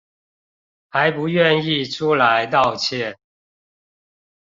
[0.89, 3.19] 還不願意出來道歉